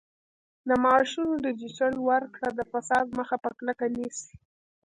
[0.67, 4.33] د معاشونو ډیجیټل ورکړه د فساد مخه په کلکه نیسي.